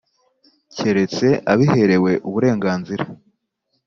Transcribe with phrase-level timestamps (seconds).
[0.77, 3.03] keretse abiherewe uburenganzira